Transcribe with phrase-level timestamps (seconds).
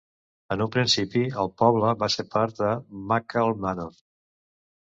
[0.53, 2.73] En un principi, el poble va ser part de
[3.11, 3.97] McCall Manor.